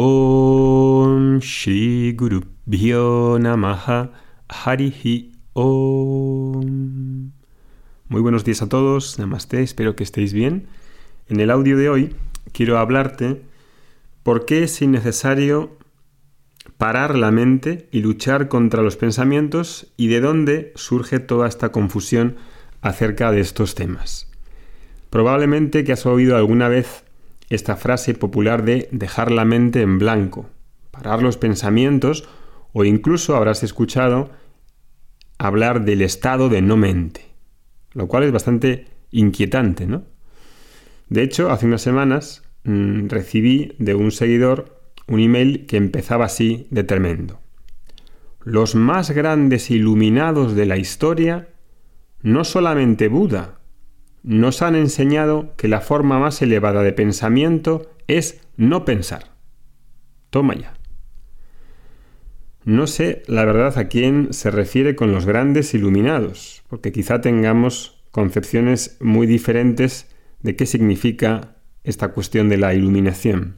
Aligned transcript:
Om 0.00 1.40
Shri 1.40 2.12
Guru 2.12 2.42
Namaha 3.40 4.12
Harihi 4.48 5.32
Om. 5.54 7.32
Muy 8.06 8.20
buenos 8.20 8.44
días 8.44 8.62
a 8.62 8.68
todos, 8.68 9.18
Namaste, 9.18 9.60
espero 9.60 9.96
que 9.96 10.04
estéis 10.04 10.32
bien. 10.32 10.68
En 11.28 11.40
el 11.40 11.50
audio 11.50 11.76
de 11.76 11.88
hoy 11.88 12.14
quiero 12.52 12.78
hablarte 12.78 13.42
por 14.22 14.46
qué 14.46 14.62
es 14.62 14.80
innecesario 14.80 15.76
parar 16.76 17.16
la 17.16 17.32
mente 17.32 17.88
y 17.90 18.00
luchar 18.00 18.46
contra 18.46 18.84
los 18.84 18.96
pensamientos 18.96 19.92
y 19.96 20.06
de 20.06 20.20
dónde 20.20 20.72
surge 20.76 21.18
toda 21.18 21.48
esta 21.48 21.72
confusión 21.72 22.36
acerca 22.82 23.32
de 23.32 23.40
estos 23.40 23.74
temas. 23.74 24.30
Probablemente 25.10 25.82
que 25.82 25.90
has 25.90 26.06
oído 26.06 26.36
alguna 26.36 26.68
vez 26.68 27.02
esta 27.50 27.76
frase 27.76 28.14
popular 28.14 28.64
de 28.64 28.88
dejar 28.92 29.30
la 29.30 29.44
mente 29.44 29.80
en 29.80 29.98
blanco, 29.98 30.48
parar 30.90 31.22
los 31.22 31.36
pensamientos 31.36 32.28
o 32.72 32.84
incluso 32.84 33.36
habrás 33.36 33.62
escuchado 33.62 34.30
hablar 35.38 35.84
del 35.84 36.02
estado 36.02 36.48
de 36.48 36.62
no 36.62 36.76
mente, 36.76 37.26
lo 37.92 38.08
cual 38.08 38.24
es 38.24 38.32
bastante 38.32 38.86
inquietante, 39.10 39.86
¿no? 39.86 40.04
De 41.08 41.22
hecho, 41.22 41.50
hace 41.50 41.66
unas 41.66 41.80
semanas 41.80 42.42
mmm, 42.64 43.08
recibí 43.08 43.74
de 43.78 43.94
un 43.94 44.10
seguidor 44.10 44.78
un 45.08 45.20
email 45.20 45.66
que 45.66 45.78
empezaba 45.78 46.26
así 46.26 46.66
de 46.70 46.84
tremendo. 46.84 47.40
Los 48.44 48.74
más 48.74 49.10
grandes 49.10 49.70
iluminados 49.70 50.54
de 50.54 50.66
la 50.66 50.76
historia, 50.76 51.48
no 52.22 52.44
solamente 52.44 53.08
Buda, 53.08 53.57
nos 54.28 54.60
han 54.60 54.76
enseñado 54.76 55.54
que 55.56 55.68
la 55.68 55.80
forma 55.80 56.18
más 56.18 56.42
elevada 56.42 56.82
de 56.82 56.92
pensamiento 56.92 57.90
es 58.08 58.42
no 58.58 58.84
pensar. 58.84 59.30
Toma 60.28 60.54
ya. 60.54 60.74
No 62.66 62.86
sé 62.86 63.22
la 63.26 63.46
verdad 63.46 63.78
a 63.78 63.88
quién 63.88 64.34
se 64.34 64.50
refiere 64.50 64.94
con 64.94 65.12
los 65.12 65.24
grandes 65.24 65.72
iluminados, 65.72 66.62
porque 66.68 66.92
quizá 66.92 67.22
tengamos 67.22 68.04
concepciones 68.10 68.98
muy 69.00 69.26
diferentes 69.26 70.14
de 70.42 70.56
qué 70.56 70.66
significa 70.66 71.56
esta 71.82 72.08
cuestión 72.08 72.50
de 72.50 72.58
la 72.58 72.74
iluminación. 72.74 73.56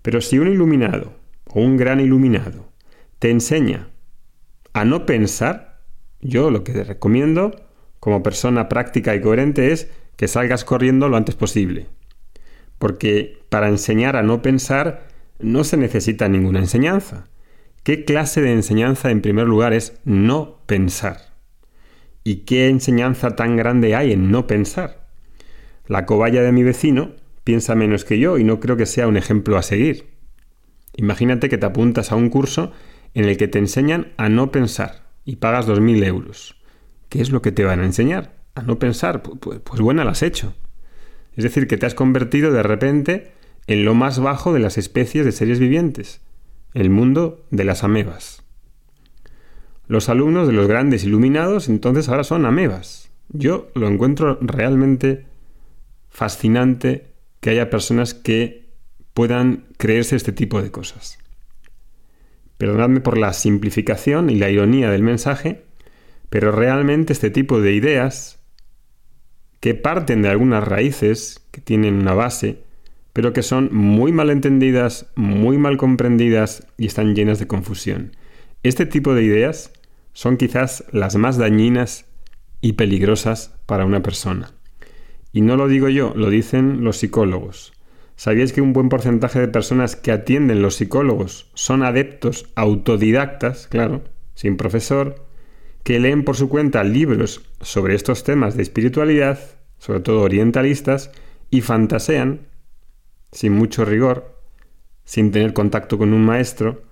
Pero 0.00 0.22
si 0.22 0.38
un 0.38 0.48
iluminado 0.48 1.12
o 1.44 1.60
un 1.60 1.76
gran 1.76 2.00
iluminado 2.00 2.72
te 3.18 3.28
enseña 3.28 3.90
a 4.72 4.86
no 4.86 5.04
pensar, 5.04 5.82
yo 6.22 6.50
lo 6.50 6.64
que 6.64 6.72
te 6.72 6.84
recomiendo 6.84 7.64
como 8.04 8.22
persona 8.22 8.68
práctica 8.68 9.14
y 9.14 9.22
coherente 9.22 9.72
es 9.72 9.90
que 10.16 10.28
salgas 10.28 10.66
corriendo 10.66 11.08
lo 11.08 11.16
antes 11.16 11.36
posible. 11.36 11.86
Porque 12.78 13.38
para 13.48 13.70
enseñar 13.70 14.16
a 14.16 14.22
no 14.22 14.42
pensar 14.42 15.08
no 15.38 15.64
se 15.64 15.78
necesita 15.78 16.28
ninguna 16.28 16.58
enseñanza. 16.58 17.28
¿Qué 17.82 18.04
clase 18.04 18.42
de 18.42 18.52
enseñanza 18.52 19.10
en 19.10 19.22
primer 19.22 19.46
lugar 19.46 19.72
es 19.72 19.98
no 20.04 20.58
pensar? 20.66 21.32
¿Y 22.24 22.44
qué 22.44 22.68
enseñanza 22.68 23.36
tan 23.36 23.56
grande 23.56 23.94
hay 23.94 24.12
en 24.12 24.30
no 24.30 24.46
pensar? 24.46 25.06
La 25.86 26.04
cobaya 26.04 26.42
de 26.42 26.52
mi 26.52 26.62
vecino 26.62 27.12
piensa 27.42 27.74
menos 27.74 28.04
que 28.04 28.18
yo 28.18 28.36
y 28.36 28.44
no 28.44 28.60
creo 28.60 28.76
que 28.76 28.84
sea 28.84 29.08
un 29.08 29.16
ejemplo 29.16 29.56
a 29.56 29.62
seguir. 29.62 30.08
Imagínate 30.94 31.48
que 31.48 31.56
te 31.56 31.64
apuntas 31.64 32.12
a 32.12 32.16
un 32.16 32.28
curso 32.28 32.70
en 33.14 33.24
el 33.24 33.38
que 33.38 33.48
te 33.48 33.58
enseñan 33.58 34.12
a 34.18 34.28
no 34.28 34.50
pensar 34.50 35.04
y 35.24 35.36
pagas 35.36 35.66
2.000 35.66 36.04
euros. 36.04 36.63
¿Qué 37.14 37.22
es 37.22 37.30
lo 37.30 37.42
que 37.42 37.52
te 37.52 37.62
van 37.62 37.78
a 37.78 37.84
enseñar? 37.84 38.32
A 38.56 38.62
no 38.62 38.80
pensar, 38.80 39.22
pues, 39.22 39.80
buena 39.80 40.04
la 40.04 40.10
has 40.10 40.24
hecho. 40.24 40.52
Es 41.36 41.44
decir, 41.44 41.68
que 41.68 41.76
te 41.76 41.86
has 41.86 41.94
convertido 41.94 42.50
de 42.50 42.64
repente 42.64 43.30
en 43.68 43.84
lo 43.84 43.94
más 43.94 44.18
bajo 44.18 44.52
de 44.52 44.58
las 44.58 44.78
especies 44.78 45.24
de 45.24 45.30
seres 45.30 45.60
vivientes, 45.60 46.22
el 46.72 46.90
mundo 46.90 47.46
de 47.52 47.62
las 47.62 47.84
amebas. 47.84 48.42
Los 49.86 50.08
alumnos 50.08 50.48
de 50.48 50.54
los 50.54 50.66
grandes 50.66 51.04
iluminados 51.04 51.68
entonces 51.68 52.08
ahora 52.08 52.24
son 52.24 52.46
amebas. 52.46 53.12
Yo 53.28 53.68
lo 53.76 53.86
encuentro 53.86 54.36
realmente 54.40 55.26
fascinante 56.10 57.12
que 57.38 57.50
haya 57.50 57.70
personas 57.70 58.12
que 58.12 58.72
puedan 59.12 59.66
creerse 59.76 60.16
este 60.16 60.32
tipo 60.32 60.60
de 60.60 60.72
cosas. 60.72 61.20
Perdonadme 62.58 63.00
por 63.00 63.18
la 63.18 63.32
simplificación 63.34 64.30
y 64.30 64.34
la 64.34 64.50
ironía 64.50 64.90
del 64.90 65.04
mensaje, 65.04 65.62
pero 66.34 66.50
realmente 66.50 67.12
este 67.12 67.30
tipo 67.30 67.60
de 67.60 67.74
ideas, 67.74 68.40
que 69.60 69.76
parten 69.76 70.20
de 70.20 70.30
algunas 70.30 70.66
raíces, 70.66 71.46
que 71.52 71.60
tienen 71.60 71.94
una 71.94 72.12
base, 72.12 72.64
pero 73.12 73.32
que 73.32 73.44
son 73.44 73.68
muy 73.72 74.10
mal 74.10 74.30
entendidas, 74.30 75.06
muy 75.14 75.58
mal 75.58 75.76
comprendidas 75.76 76.66
y 76.76 76.86
están 76.86 77.14
llenas 77.14 77.38
de 77.38 77.46
confusión. 77.46 78.16
Este 78.64 78.84
tipo 78.84 79.14
de 79.14 79.22
ideas 79.22 79.70
son 80.12 80.36
quizás 80.36 80.82
las 80.90 81.14
más 81.14 81.38
dañinas 81.38 82.06
y 82.60 82.72
peligrosas 82.72 83.54
para 83.66 83.86
una 83.86 84.02
persona. 84.02 84.50
Y 85.32 85.40
no 85.40 85.56
lo 85.56 85.68
digo 85.68 85.88
yo, 85.88 86.14
lo 86.16 86.30
dicen 86.30 86.82
los 86.82 86.96
psicólogos. 86.96 87.74
¿Sabíais 88.16 88.52
que 88.52 88.60
un 88.60 88.72
buen 88.72 88.88
porcentaje 88.88 89.38
de 89.38 89.46
personas 89.46 89.94
que 89.94 90.10
atienden 90.10 90.62
los 90.62 90.74
psicólogos 90.74 91.48
son 91.54 91.84
adeptos 91.84 92.50
autodidactas, 92.56 93.68
claro, 93.68 94.02
sin 94.34 94.56
profesor, 94.56 95.23
que 95.84 96.00
leen 96.00 96.24
por 96.24 96.36
su 96.36 96.48
cuenta 96.48 96.82
libros 96.82 97.42
sobre 97.60 97.94
estos 97.94 98.24
temas 98.24 98.56
de 98.56 98.62
espiritualidad, 98.62 99.38
sobre 99.78 100.00
todo 100.00 100.22
orientalistas, 100.22 101.12
y 101.50 101.60
fantasean, 101.60 102.48
sin 103.30 103.52
mucho 103.52 103.84
rigor, 103.84 104.40
sin 105.04 105.30
tener 105.30 105.52
contacto 105.52 105.98
con 105.98 106.12
un 106.12 106.24
maestro, 106.24 106.82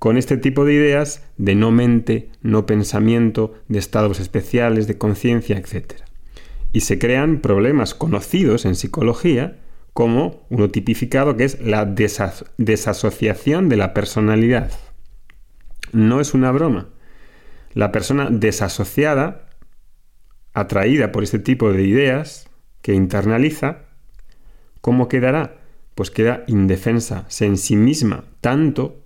con 0.00 0.16
este 0.16 0.36
tipo 0.36 0.64
de 0.64 0.74
ideas 0.74 1.24
de 1.36 1.54
no 1.54 1.70
mente, 1.70 2.30
no 2.42 2.66
pensamiento, 2.66 3.54
de 3.68 3.78
estados 3.78 4.18
especiales, 4.18 4.86
de 4.86 4.98
conciencia, 4.98 5.56
etc. 5.56 5.94
Y 6.72 6.80
se 6.80 6.98
crean 6.98 7.40
problemas 7.40 7.94
conocidos 7.94 8.64
en 8.64 8.74
psicología 8.74 9.58
como 9.92 10.46
uno 10.50 10.70
tipificado 10.70 11.36
que 11.36 11.44
es 11.44 11.60
la 11.60 11.84
desasociación 11.84 13.68
de 13.68 13.76
la 13.76 13.94
personalidad. 13.94 14.72
No 15.92 16.20
es 16.20 16.34
una 16.34 16.50
broma. 16.50 16.88
La 17.72 17.92
persona 17.92 18.28
desasociada, 18.30 19.46
atraída 20.52 21.12
por 21.12 21.22
este 21.22 21.38
tipo 21.38 21.72
de 21.72 21.84
ideas 21.84 22.48
que 22.82 22.94
internaliza, 22.94 23.82
¿cómo 24.80 25.08
quedará? 25.08 25.58
Pues 25.94 26.10
queda 26.10 26.44
indefensa, 26.46 27.24
se 27.28 27.46
en 27.46 27.56
sí 27.56 27.76
misma 27.76 28.24
tanto, 28.40 29.04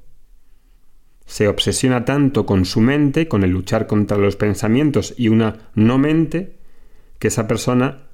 se 1.26 1.48
obsesiona 1.48 2.04
tanto 2.04 2.46
con 2.46 2.64
su 2.64 2.80
mente, 2.80 3.28
con 3.28 3.44
el 3.44 3.50
luchar 3.50 3.86
contra 3.86 4.16
los 4.16 4.36
pensamientos 4.36 5.14
y 5.16 5.28
una 5.28 5.70
no 5.74 5.98
mente, 5.98 6.58
que 7.18 7.28
esa 7.28 7.46
persona 7.46 8.08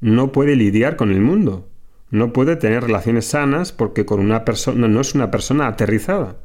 no 0.00 0.32
puede 0.32 0.56
lidiar 0.56 0.96
con 0.96 1.12
el 1.12 1.20
mundo, 1.20 1.70
no 2.10 2.32
puede 2.32 2.56
tener 2.56 2.82
relaciones 2.82 3.26
sanas 3.26 3.72
porque 3.72 4.04
con 4.04 4.20
una 4.20 4.44
persona 4.44 4.88
no 4.88 5.00
es 5.00 5.14
una 5.14 5.30
persona 5.30 5.66
aterrizada, 5.66 6.36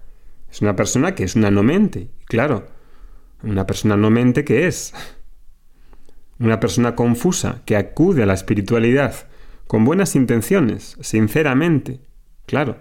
es 0.50 0.62
una 0.62 0.76
persona 0.76 1.16
que 1.16 1.24
es 1.24 1.36
una 1.36 1.52
no 1.52 1.64
mente, 1.64 2.10
claro, 2.26 2.68
una 3.44 3.66
persona 3.66 3.98
no 3.98 4.10
mente 4.10 4.44
que 4.44 4.68
es. 4.68 4.94
Una 6.40 6.60
persona 6.60 6.96
confusa 6.96 7.62
que 7.66 7.76
acude 7.76 8.24
a 8.24 8.26
la 8.26 8.34
espiritualidad 8.34 9.28
con 9.68 9.86
buenas 9.86 10.16
intenciones, 10.16 10.98
sinceramente. 11.02 12.00
Claro, 12.46 12.78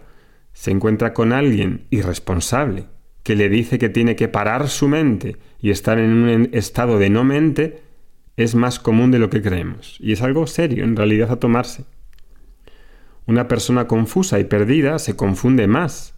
se 0.53 0.71
encuentra 0.71 1.13
con 1.13 1.33
alguien 1.33 1.87
irresponsable 1.91 2.87
que 3.23 3.35
le 3.35 3.49
dice 3.49 3.79
que 3.79 3.89
tiene 3.89 4.15
que 4.15 4.29
parar 4.29 4.69
su 4.69 4.89
mente 4.89 5.37
y 5.61 5.71
estar 5.71 5.99
en 5.99 6.11
un 6.13 6.49
estado 6.53 6.99
de 6.99 7.11
no 7.11 7.25
mente, 7.25 7.83
es 8.37 8.55
más 8.55 8.79
común 8.79 9.11
de 9.11 9.19
lo 9.19 9.31
que 9.31 9.43
creemos. 9.43 9.97
Y 9.99 10.13
es 10.13 10.23
algo 10.23 10.47
serio, 10.47 10.85
en 10.85 10.95
realidad, 10.95 11.33
a 11.33 11.41
tomarse. 11.41 11.85
Una 13.27 13.49
persona 13.49 13.89
confusa 13.89 14.39
y 14.39 14.45
perdida 14.45 15.01
se 15.01 15.17
confunde 15.17 15.67
más 15.67 16.16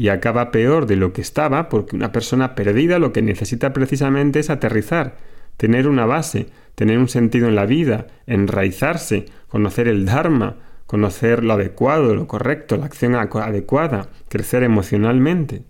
y 0.00 0.08
acaba 0.08 0.50
peor 0.50 0.86
de 0.86 0.96
lo 0.96 1.12
que 1.12 1.20
estaba 1.20 1.68
porque 1.68 1.94
una 1.94 2.10
persona 2.10 2.54
perdida 2.54 2.98
lo 2.98 3.12
que 3.12 3.20
necesita 3.20 3.74
precisamente 3.74 4.38
es 4.38 4.48
aterrizar, 4.48 5.18
tener 5.58 5.86
una 5.86 6.06
base, 6.06 6.46
tener 6.74 6.96
un 6.96 7.06
sentido 7.06 7.48
en 7.48 7.54
la 7.54 7.66
vida, 7.66 8.06
enraizarse, 8.26 9.26
conocer 9.46 9.88
el 9.88 10.06
Dharma, 10.06 10.56
conocer 10.86 11.44
lo 11.44 11.52
adecuado, 11.52 12.14
lo 12.14 12.26
correcto, 12.26 12.78
la 12.78 12.86
acción 12.86 13.14
adecuada, 13.14 14.08
crecer 14.30 14.62
emocionalmente. 14.62 15.64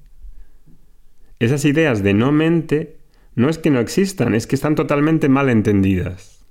Esas 1.41 1.65
ideas 1.65 2.05
de 2.05 2.15
no 2.15 2.31
mente 2.31 2.99
no 3.35 3.49
es 3.49 3.59
que 3.59 3.71
no 3.71 3.81
existan, 3.81 4.37
es 4.37 4.47
que 4.47 4.55
están 4.55 4.77
totalmente 4.77 5.29
mal 5.29 5.50
entendidas. 5.50 6.47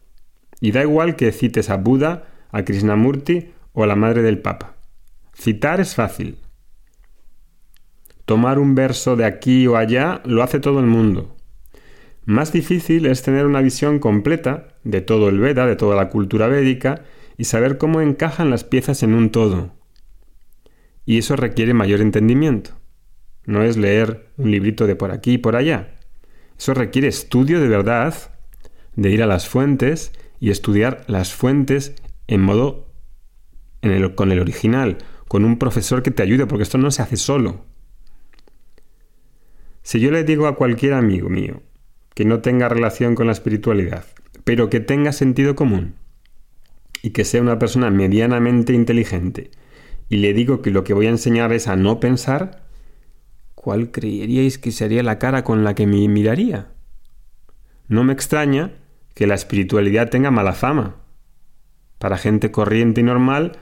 Y 0.60 0.74
da 0.74 0.81
igual 0.81 1.16
que 1.16 1.31
cites 1.31 1.70
a 1.70 1.78
Buda, 1.78 2.28
a 2.52 2.66
Krishnamurti 2.66 3.54
o 3.72 3.86
a 3.86 3.88
la 3.88 3.96
madre 3.96 4.22
del 4.22 4.40
Papa. 4.40 4.76
Citar 5.34 5.80
es 5.80 5.96
fácil, 5.96 6.40
Tomar 8.30 8.60
un 8.60 8.76
verso 8.76 9.16
de 9.16 9.26
aquí 9.26 9.66
o 9.66 9.76
allá 9.76 10.22
lo 10.24 10.44
hace 10.44 10.60
todo 10.60 10.80
el 10.80 10.86
mundo. 10.86 11.36
Más 12.26 12.54
difícil 12.54 13.08
es 13.08 13.24
tener 13.24 13.48
una 13.48 13.60
visión 13.60 13.98
completa 13.98 14.68
de 14.84 15.02
todo 15.02 15.30
el 15.30 15.40
Veda, 15.40 15.66
de 15.66 15.76
toda 15.76 15.96
la 15.96 16.10
cultura 16.10 16.48
védica, 16.48 17.02
y 17.40 17.46
saber 17.46 17.80
cómo 17.80 18.02
encajan 18.02 18.52
las 18.52 18.64
piezas 18.64 19.02
en 19.02 19.16
un 19.16 19.31
todo. 19.31 19.74
Y 21.08 21.18
eso 21.18 21.38
requiere 21.38 21.74
mayor 21.74 22.02
entendimiento. 22.02 22.78
No 23.46 23.64
es 23.64 23.78
leer 23.78 24.28
un 24.38 24.52
librito 24.52 24.86
de 24.86 24.96
por 24.96 25.10
aquí 25.10 25.31
y 25.31 25.38
por 25.40 25.56
allá. 25.56 25.96
Eso 26.56 26.76
requiere 26.76 27.08
estudio 27.08 27.60
de 27.60 27.68
verdad, 27.68 28.14
de 28.96 29.10
ir 29.10 29.24
a 29.24 29.26
las 29.26 29.48
fuentes 29.48 30.12
y 30.40 30.52
estudiar 30.52 31.04
las 31.08 31.34
fuentes 31.34 31.96
en 32.28 32.42
modo 32.42 32.94
con 34.14 34.31
el 34.31 34.40
original, 34.40 35.00
con 35.28 35.46
un 35.46 35.58
profesor 35.58 36.04
que 36.04 36.12
te 36.12 36.22
ayude, 36.22 36.46
porque 36.46 36.62
esto 36.62 36.78
no 36.78 36.92
se 36.92 37.02
hace 37.02 37.18
solo. 37.18 37.66
Si 39.81 40.00
yo 40.00 40.12
le 40.12 40.24
digo 40.24 40.48
a 40.48 40.56
cualquier 40.56 40.94
amigo 40.94 41.30
mío 41.30 41.62
que 42.14 42.26
no 42.26 42.42
tenga 42.42 42.70
relación 42.70 43.16
con 43.16 43.28
la 43.28 43.34
espiritualidad, 43.34 44.06
pero 44.44 44.70
que 44.70 44.80
tenga 44.80 45.12
sentido 45.14 45.56
común 45.56 45.96
y 47.02 47.12
que 47.12 47.24
sea 47.24 47.42
una 47.42 47.60
persona 47.60 47.90
medianamente 47.90 48.74
inteligente, 48.74 49.52
y 50.10 50.18
le 50.18 50.34
digo 50.34 50.62
que 50.62 50.72
lo 50.72 50.84
que 50.84 50.94
voy 50.94 51.06
a 51.06 51.12
enseñar 51.12 51.54
es 51.54 51.68
a 51.68 51.76
no 51.76 52.00
pensar, 52.00 52.64
¿cuál 53.56 53.92
creeríais 53.92 54.58
que 54.58 54.72
sería 54.72 55.04
la 55.04 55.20
cara 55.20 55.44
con 55.44 55.64
la 55.64 55.76
que 55.76 55.86
me 55.86 56.08
miraría? 56.08 56.72
No 57.88 58.04
me 58.04 58.14
extraña 58.14 58.74
que 59.14 59.28
la 59.28 59.36
espiritualidad 59.36 60.10
tenga 60.10 60.31
mala 60.31 60.54
fama. 60.54 60.96
Para 61.98 62.18
gente 62.18 62.52
corriente 62.52 63.02
y 63.02 63.04
normal, 63.04 63.58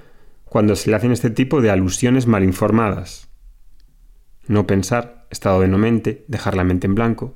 cuando 0.46 0.76
se 0.76 0.90
le 0.90 0.96
hacen 0.96 1.12
este 1.12 1.30
tipo 1.30 1.62
de 1.62 1.72
alusiones 1.72 2.28
mal 2.28 2.44
informadas. 2.44 3.28
No 4.48 4.68
pensar, 4.68 5.17
estado 5.30 5.62
de 5.62 5.68
no 5.68 5.78
mente, 5.78 6.26
dejar 6.28 6.56
la 6.56 6.64
mente 6.64 6.88
en 6.88 6.96
blanco. 6.96 7.36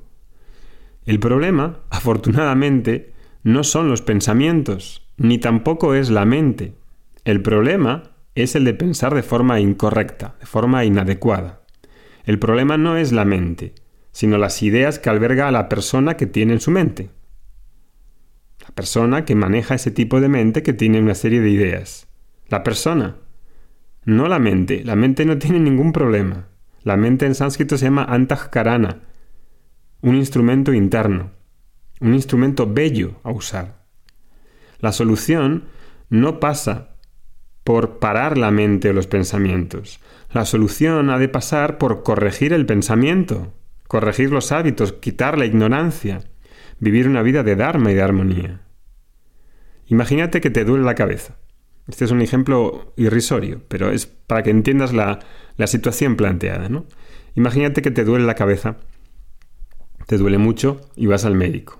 El 1.04 1.20
problema, 1.20 1.80
afortunadamente, 1.90 3.12
no 3.42 3.64
son 3.64 3.88
los 3.88 4.02
pensamientos, 4.02 5.08
ni 5.16 5.38
tampoco 5.38 5.94
es 5.94 6.10
la 6.10 6.24
mente. 6.24 6.74
El 7.24 7.42
problema 7.42 8.14
es 8.34 8.54
el 8.54 8.64
de 8.64 8.74
pensar 8.74 9.14
de 9.14 9.22
forma 9.22 9.60
incorrecta, 9.60 10.36
de 10.40 10.46
forma 10.46 10.84
inadecuada. 10.84 11.62
El 12.24 12.38
problema 12.38 12.76
no 12.78 12.96
es 12.96 13.12
la 13.12 13.24
mente, 13.24 13.74
sino 14.12 14.38
las 14.38 14.62
ideas 14.62 14.98
que 14.98 15.10
alberga 15.10 15.50
la 15.50 15.68
persona 15.68 16.16
que 16.16 16.26
tiene 16.26 16.54
en 16.54 16.60
su 16.60 16.70
mente. 16.70 17.10
La 18.60 18.68
persona 18.74 19.24
que 19.24 19.34
maneja 19.34 19.74
ese 19.74 19.90
tipo 19.90 20.20
de 20.20 20.28
mente 20.28 20.62
que 20.62 20.72
tiene 20.72 21.00
una 21.00 21.14
serie 21.14 21.40
de 21.40 21.50
ideas. 21.50 22.06
La 22.48 22.62
persona, 22.62 23.16
no 24.04 24.28
la 24.28 24.38
mente. 24.38 24.84
La 24.84 24.96
mente 24.96 25.24
no 25.24 25.38
tiene 25.38 25.58
ningún 25.58 25.92
problema. 25.92 26.48
La 26.84 26.96
mente 26.96 27.26
en 27.26 27.34
sánscrito 27.34 27.78
se 27.78 27.84
llama 27.86 28.04
antahkarana, 28.04 29.00
un 30.00 30.16
instrumento 30.16 30.72
interno, 30.72 31.30
un 32.00 32.14
instrumento 32.14 32.66
bello 32.66 33.20
a 33.22 33.30
usar. 33.30 33.84
La 34.80 34.92
solución 34.92 35.64
no 36.10 36.40
pasa 36.40 36.96
por 37.64 38.00
parar 38.00 38.36
la 38.36 38.50
mente 38.50 38.90
o 38.90 38.92
los 38.92 39.06
pensamientos. 39.06 40.00
La 40.32 40.44
solución 40.44 41.10
ha 41.10 41.18
de 41.18 41.28
pasar 41.28 41.78
por 41.78 42.02
corregir 42.02 42.52
el 42.52 42.66
pensamiento, 42.66 43.54
corregir 43.86 44.30
los 44.30 44.50
hábitos, 44.50 44.92
quitar 44.92 45.38
la 45.38 45.46
ignorancia, 45.46 46.24
vivir 46.80 47.08
una 47.08 47.22
vida 47.22 47.44
de 47.44 47.54
Dharma 47.54 47.92
y 47.92 47.94
de 47.94 48.02
armonía. 48.02 48.60
Imagínate 49.86 50.40
que 50.40 50.50
te 50.50 50.64
duele 50.64 50.84
la 50.84 50.96
cabeza. 50.96 51.36
Este 51.92 52.06
es 52.06 52.10
un 52.10 52.22
ejemplo 52.22 52.94
irrisorio, 52.96 53.60
pero 53.68 53.90
es 53.90 54.06
para 54.06 54.42
que 54.42 54.48
entiendas 54.48 54.94
la, 54.94 55.20
situación 55.66 56.16
planteada. 56.16 56.70
¿no? 56.70 56.86
Imagínate 57.34 57.82
que 57.82 57.90
te 57.90 58.04
duele 58.04 58.24
la 58.24 58.34
cabeza, 58.34 58.78
te 60.06 60.16
duele 60.16 60.38
mucho 60.38 60.80
y 60.96 61.04
vas 61.04 61.26
al 61.26 61.34
médico. 61.34 61.78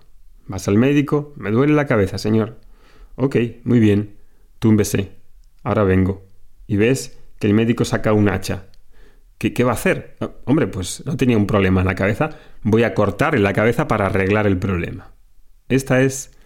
Vas 0.48 0.68
al 0.68 0.76
médico, 0.76 1.32
me 1.36 1.50
duele 1.50 1.72
la 1.72 1.86
cabeza, 1.86 2.18
señor. 2.18 2.60
Ok, 3.14 3.36
muy 3.64 3.80
bien, 3.80 4.18
túmbese, 4.58 5.12
ahora 5.62 5.82
vengo. 5.82 6.26
Y 6.66 6.76
ves 6.76 7.18
que 7.38 7.46
el 7.46 7.54
médico 7.54 7.86
saca 7.86 8.12
un 8.12 8.28
hacha. 8.28 8.66
¿Qué, 9.38 9.54
¿Qué, 9.54 9.64
va 9.64 9.70
a 9.70 9.76
hacer? 9.76 10.18
hombre, 10.44 10.66
pues 10.66 11.02
no 11.06 11.16
tenía 11.16 11.38
un 11.38 11.46
problema 11.46 11.80
en 11.80 11.86
la 11.86 11.94
cabeza, 11.94 12.36
voy 12.62 12.82
a 12.82 12.92
cortar 12.92 13.34
en 13.34 13.44
la 13.44 13.54
cabeza 13.54 13.88
para 13.88 14.06
arreglar 14.06 14.46
el 14.46 14.58
problema. 14.58 15.14
Esta 15.70 16.02
es 16.02 16.36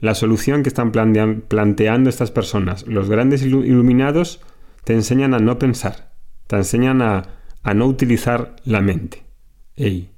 la 0.00 0.14
solución 0.14 0.62
que 0.62 0.70
están 0.70 0.92
planteando 0.92 2.10
estas 2.10 2.30
personas. 2.30 2.86
Los 2.86 3.08
grandes 3.08 3.42
iluminados 3.42 4.40
te 4.84 4.94
enseñan 4.94 5.34
a 5.34 5.38
no 5.38 5.58
pensar, 5.58 6.14
te 6.46 6.56
enseñan 6.56 7.02
a, 7.02 7.28
no 7.74 7.86
utilizar 7.86 8.56
la 8.64 8.80
mente. 8.80 9.24
Ey, 9.76 10.10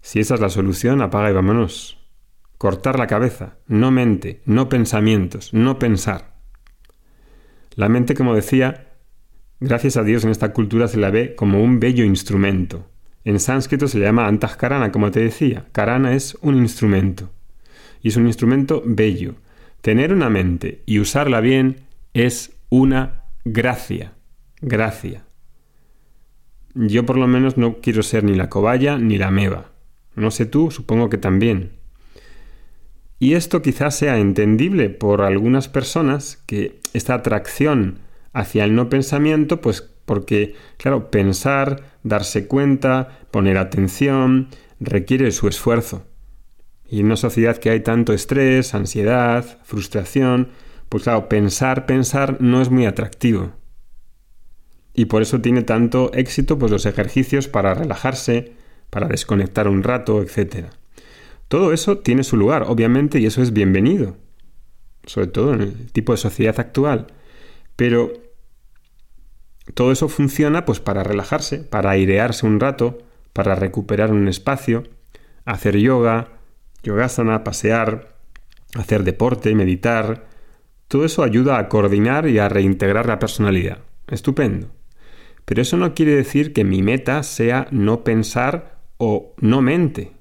si 0.00 0.20
esa 0.20 0.34
es 0.34 0.40
la 0.40 0.48
solución, 0.48 1.02
apaga 1.02 1.30
y 1.30 1.34
vámonos. 1.34 1.98
Cortar 2.56 2.98
la 2.98 3.06
cabeza, 3.06 3.58
no 3.66 3.90
mente, 3.90 4.42
no 4.46 4.68
pensamientos, 4.68 5.52
no 5.52 5.78
pensar. 5.78 6.38
La 7.74 7.88
mente, 7.88 8.14
como 8.14 8.34
decía, 8.34 8.88
gracias 9.60 9.96
a 9.96 10.02
Dios 10.02 10.24
en 10.24 10.30
esta 10.30 10.52
cultura 10.52 10.88
se 10.88 10.96
la 10.96 11.10
ve 11.10 11.36
como 11.36 11.62
un 11.62 11.78
bello 11.78 12.04
instrumento. 12.04 12.90
En 13.24 13.38
sánscrito 13.38 13.86
se 13.86 14.00
llama 14.00 14.26
antahkarana, 14.26 14.90
como 14.90 15.10
te 15.10 15.20
decía. 15.20 15.66
Karana 15.72 16.14
es 16.14 16.36
un 16.40 16.56
instrumento 16.56 17.30
y 18.02 18.08
es 18.08 18.16
un 18.16 18.26
instrumento 18.26 18.82
bello. 18.84 19.34
Tener 19.80 20.12
una 20.12 20.30
mente 20.30 20.82
y 20.86 21.00
usarla 21.00 21.40
bien 21.40 21.82
es 22.14 22.52
una 22.68 23.24
gracia. 23.44 24.12
Gracia. 24.60 25.24
Yo 26.74 27.06
por 27.06 27.16
lo 27.16 27.26
menos 27.26 27.56
no 27.56 27.78
quiero 27.80 28.02
ser 28.02 28.24
ni 28.24 28.34
la 28.34 28.48
cobaya 28.48 28.98
ni 28.98 29.18
la 29.18 29.30
meba. 29.30 29.72
No 30.14 30.30
sé 30.30 30.46
tú, 30.46 30.70
supongo 30.70 31.08
que 31.08 31.18
también. 31.18 31.72
Y 33.20 33.34
esto 33.34 33.62
quizás 33.62 33.96
sea 33.96 34.18
entendible 34.18 34.90
por 34.90 35.22
algunas 35.22 35.68
personas 35.68 36.42
que 36.46 36.80
esta 36.92 37.14
atracción 37.14 37.98
hacia 38.32 38.64
el 38.64 38.74
no 38.74 38.88
pensamiento, 38.88 39.60
pues 39.60 39.82
porque, 40.04 40.54
claro, 40.76 41.10
pensar, 41.10 41.82
darse 42.02 42.46
cuenta, 42.46 43.20
poner 43.30 43.58
atención, 43.58 44.48
requiere 44.80 45.30
su 45.32 45.48
esfuerzo. 45.48 46.07
Y 46.88 47.00
en 47.00 47.06
una 47.06 47.16
sociedad 47.16 47.58
que 47.58 47.70
hay 47.70 47.80
tanto 47.80 48.12
estrés, 48.12 48.74
ansiedad, 48.74 49.58
frustración, 49.62 50.48
pues 50.88 51.02
claro, 51.02 51.28
pensar, 51.28 51.86
pensar 51.86 52.40
no 52.40 52.62
es 52.62 52.70
muy 52.70 52.86
atractivo. 52.86 53.52
Y 54.94 55.04
por 55.04 55.22
eso 55.22 55.40
tiene 55.40 55.62
tanto 55.62 56.10
éxito 56.14 56.58
pues 56.58 56.72
los 56.72 56.86
ejercicios 56.86 57.46
para 57.46 57.74
relajarse, 57.74 58.54
para 58.90 59.06
desconectar 59.06 59.68
un 59.68 59.82
rato, 59.82 60.22
etc. 60.22 60.66
Todo 61.48 61.72
eso 61.72 61.98
tiene 61.98 62.24
su 62.24 62.36
lugar, 62.36 62.64
obviamente, 62.66 63.20
y 63.20 63.26
eso 63.26 63.42
es 63.42 63.52
bienvenido, 63.52 64.16
sobre 65.04 65.28
todo 65.28 65.54
en 65.54 65.60
el 65.60 65.92
tipo 65.92 66.12
de 66.12 66.18
sociedad 66.18 66.58
actual. 66.58 67.08
Pero 67.76 68.12
todo 69.74 69.92
eso 69.92 70.08
funciona 70.08 70.64
pues 70.64 70.80
para 70.80 71.04
relajarse, 71.04 71.58
para 71.58 71.90
airearse 71.90 72.46
un 72.46 72.58
rato, 72.58 72.98
para 73.32 73.54
recuperar 73.54 74.10
un 74.10 74.26
espacio, 74.26 74.84
hacer 75.44 75.76
yoga, 75.76 76.37
yogasana, 76.82 77.44
pasear, 77.44 78.14
hacer 78.74 79.04
deporte, 79.04 79.54
meditar, 79.54 80.26
todo 80.88 81.04
eso 81.04 81.22
ayuda 81.22 81.58
a 81.58 81.68
coordinar 81.68 82.28
y 82.28 82.38
a 82.38 82.48
reintegrar 82.48 83.06
la 83.06 83.18
personalidad. 83.18 83.78
Estupendo. 84.06 84.68
Pero 85.44 85.62
eso 85.62 85.76
no 85.76 85.94
quiere 85.94 86.14
decir 86.14 86.52
que 86.52 86.64
mi 86.64 86.82
meta 86.82 87.22
sea 87.22 87.68
no 87.70 88.04
pensar 88.04 88.78
o 88.96 89.34
no 89.38 89.62
mente, 89.62 90.12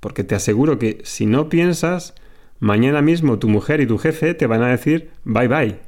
porque 0.00 0.24
te 0.24 0.34
aseguro 0.34 0.78
que 0.78 1.00
si 1.04 1.26
no 1.26 1.48
piensas, 1.48 2.14
mañana 2.58 3.02
mismo 3.02 3.38
tu 3.38 3.48
mujer 3.48 3.80
y 3.80 3.86
tu 3.86 3.98
jefe 3.98 4.34
te 4.34 4.46
van 4.46 4.62
a 4.62 4.68
decir 4.68 5.10
bye 5.24 5.48
bye. 5.48 5.80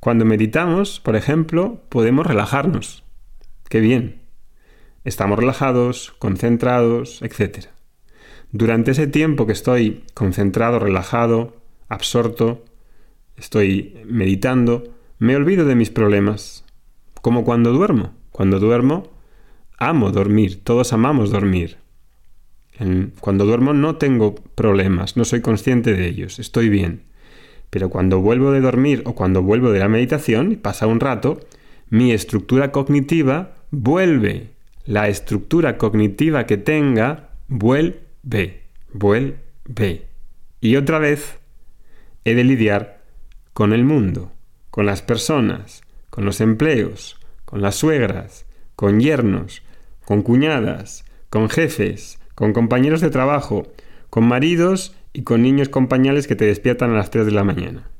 Cuando 0.00 0.24
meditamos, 0.24 1.00
por 1.00 1.16
ejemplo, 1.16 1.82
podemos 1.88 2.26
relajarnos. 2.26 3.04
Qué 3.68 3.80
bien. 3.80 4.22
Estamos 5.04 5.38
relajados, 5.38 6.14
concentrados, 6.18 7.22
etc. 7.22 7.73
Durante 8.54 8.92
ese 8.92 9.08
tiempo 9.08 9.48
que 9.48 9.52
estoy 9.52 10.04
concentrado, 10.14 10.78
relajado, 10.78 11.56
absorto, 11.88 12.64
estoy 13.36 13.98
meditando, 14.06 14.94
me 15.18 15.34
olvido 15.34 15.64
de 15.64 15.74
mis 15.74 15.90
problemas. 15.90 16.64
Como 17.20 17.42
cuando 17.42 17.72
duermo. 17.72 18.12
Cuando 18.30 18.60
duermo, 18.60 19.10
amo 19.76 20.12
dormir. 20.12 20.62
Todos 20.62 20.92
amamos 20.92 21.32
dormir. 21.32 21.78
Cuando 23.18 23.44
duermo 23.44 23.72
no 23.72 23.96
tengo 23.96 24.36
problemas, 24.36 25.16
no 25.16 25.24
soy 25.24 25.40
consciente 25.40 25.92
de 25.92 26.06
ellos, 26.06 26.38
estoy 26.38 26.68
bien. 26.68 27.02
Pero 27.70 27.90
cuando 27.90 28.20
vuelvo 28.20 28.52
de 28.52 28.60
dormir 28.60 29.02
o 29.04 29.16
cuando 29.16 29.42
vuelvo 29.42 29.72
de 29.72 29.80
la 29.80 29.88
meditación, 29.88 30.52
y 30.52 30.56
pasa 30.56 30.86
un 30.86 31.00
rato, 31.00 31.40
mi 31.90 32.12
estructura 32.12 32.70
cognitiva 32.70 33.56
vuelve. 33.72 34.50
La 34.86 35.08
estructura 35.08 35.76
cognitiva 35.76 36.46
que 36.46 36.56
tenga 36.56 37.30
vuelve 37.48 38.03
ve, 38.24 38.64
vuelve. 38.92 40.08
Y 40.60 40.76
otra 40.76 40.98
vez 40.98 41.38
he 42.24 42.34
de 42.34 42.44
lidiar 42.44 43.02
con 43.52 43.72
el 43.72 43.84
mundo, 43.84 44.32
con 44.70 44.86
las 44.86 45.02
personas, 45.02 45.82
con 46.10 46.24
los 46.24 46.40
empleos, 46.40 47.18
con 47.44 47.62
las 47.62 47.76
suegras, 47.76 48.46
con 48.74 49.00
yernos, 49.00 49.62
con 50.04 50.22
cuñadas, 50.22 51.04
con 51.30 51.48
jefes, 51.48 52.18
con 52.34 52.52
compañeros 52.52 53.00
de 53.00 53.10
trabajo, 53.10 53.72
con 54.10 54.26
maridos 54.26 54.96
y 55.12 55.22
con 55.22 55.42
niños 55.42 55.68
compañales 55.68 56.26
que 56.26 56.36
te 56.36 56.46
despiertan 56.46 56.90
a 56.90 56.96
las 56.96 57.10
3 57.10 57.26
de 57.26 57.32
la 57.32 57.44
mañana. 57.44 57.90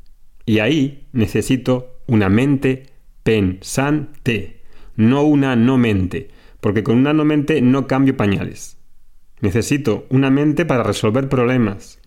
Y 0.47 0.59
ahí 0.59 1.07
necesito 1.13 1.99
una 2.07 2.29
mente 2.29 2.87
pensante. 3.23 4.63
no 4.97 5.25
una 5.25 5.57
no 5.57 5.77
mente, 5.77 6.29
porque 6.61 6.85
con 6.85 6.99
una 6.99 7.13
no 7.13 7.25
mente 7.25 7.61
no 7.61 7.89
cambio 7.89 8.17
pañales. 8.17 8.74
Necesito 9.45 10.07
una 10.09 10.31
mente 10.31 10.65
para 10.65 10.83
resolver 10.83 11.29
problemas, 11.29 12.01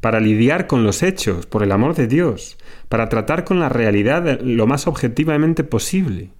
para 0.00 0.20
lidiar 0.20 0.68
con 0.68 0.84
los 0.84 1.02
hechos, 1.02 1.44
por 1.44 1.64
el 1.64 1.72
amor 1.72 1.96
de 1.96 2.06
Dios, 2.06 2.58
para 2.88 3.08
tratar 3.08 3.42
con 3.42 3.58
la 3.58 3.68
realidad 3.68 4.38
lo 4.40 4.68
más 4.68 4.86
objetivamente 4.86 5.64
posible. 5.64 6.30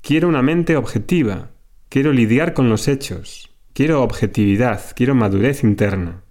Quiero 0.00 0.26
una 0.26 0.42
mente 0.42 0.76
objetiva, 0.76 1.50
quiero 1.88 2.12
lidiar 2.12 2.54
con 2.54 2.68
los 2.70 2.88
hechos, 2.88 3.54
quiero 3.72 4.02
objetividad, 4.02 4.82
quiero 4.96 5.14
madurez 5.14 5.62
interna. 5.62 6.24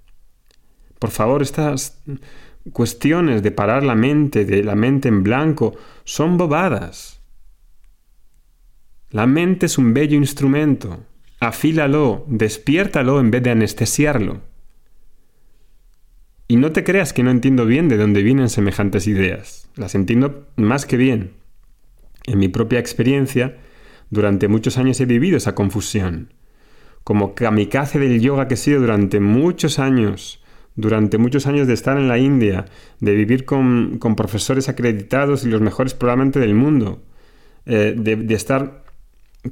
Por 1.00 1.12
favor, 1.12 1.42
estas 1.42 2.04
cuestiones 2.74 3.44
de 3.44 3.52
parar 3.52 3.82
la 3.82 3.96
mente, 3.96 4.44
de 4.44 4.62
la 4.62 4.76
mente 4.76 5.08
en 5.08 5.24
blanco, 5.24 5.74
son 6.04 6.38
bobadas. 6.38 7.22
La 9.10 9.26
mente 9.26 9.68
es 9.68 9.78
un 9.78 9.94
bello 9.94 10.18
instrumento. 10.18 11.06
Afílalo, 11.42 12.24
despiértalo 12.28 13.20
en 13.20 13.32
vez 13.32 13.42
de 13.42 13.50
anestesiarlo. 13.50 14.42
Y 16.48 16.58
no 16.58 16.72
te 16.72 16.84
creas 16.84 17.14
que 17.14 17.24
no 17.24 17.32
entiendo 17.32 17.66
bien 17.66 17.90
de 17.90 17.98
dónde 17.98 18.22
vienen 18.22 18.48
semejantes 18.48 19.08
ideas. 19.08 19.68
Las 19.76 19.96
entiendo 19.96 20.48
más 20.56 20.86
que 20.86 20.98
bien. 20.98 21.32
En 22.28 22.38
mi 22.38 22.48
propia 22.48 22.78
experiencia, 22.78 23.58
durante 24.12 24.50
muchos 24.50 24.78
años 24.78 25.02
he 25.02 25.08
vivido 25.08 25.36
esa 25.36 25.56
confusión. 25.56 26.32
Como 27.04 27.34
kamikaze 27.34 27.98
del 27.98 28.22
yoga 28.22 28.48
que 28.48 28.54
he 28.54 28.58
sido 28.58 28.80
durante 28.80 29.20
muchos 29.20 29.80
años, 29.80 30.44
durante 30.76 31.18
muchos 31.18 31.48
años 31.48 31.66
de 31.66 31.74
estar 31.74 31.98
en 31.98 32.08
la 32.08 32.20
India, 32.20 32.66
de 33.00 33.16
vivir 33.16 33.46
con, 33.46 33.98
profesores 34.16 34.70
acreditados 34.70 35.44
y 35.44 35.50
los 35.50 35.62
mejores 35.62 35.96
probablemente 35.96 36.40
del 36.40 36.54
mundo, 36.54 37.02
eh, 37.66 37.96
de 37.98 38.36
estar 38.36 38.81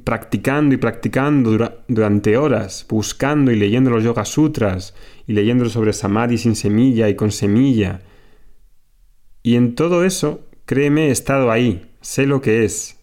practicando 0.04 0.74
y 0.74 0.78
practicando 0.78 1.82
durante 1.88 2.36
horas, 2.36 2.86
buscando 2.88 3.50
y 3.50 3.56
leyendo 3.56 3.90
los 3.90 4.04
Yoga 4.04 4.24
Sutras 4.24 4.94
y 5.26 5.32
leyendo 5.32 5.68
sobre 5.68 5.92
Samadhi 5.92 6.38
sin 6.38 6.54
semilla 6.54 7.08
y 7.08 7.16
con 7.16 7.32
semilla. 7.32 8.00
Y 9.42 9.56
en 9.56 9.74
todo 9.74 10.04
eso, 10.04 10.46
créeme, 10.64 11.08
he 11.08 11.10
estado 11.10 11.50
ahí, 11.50 11.90
sé 12.00 12.26
lo 12.26 12.40
que 12.40 12.64
es. 12.64 13.00